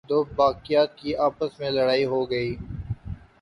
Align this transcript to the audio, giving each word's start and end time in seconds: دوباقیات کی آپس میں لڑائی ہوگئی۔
دوباقیات 0.09 0.91
کی 0.97 1.15
آپس 1.27 1.59
میں 1.59 1.71
لڑائی 1.71 2.05
ہوگئی۔ 2.05 2.49